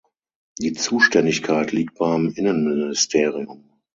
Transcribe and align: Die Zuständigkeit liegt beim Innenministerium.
Die 0.57 0.73
Zuständigkeit 0.73 1.71
liegt 1.71 1.99
beim 1.99 2.31
Innenministerium. 2.35 3.69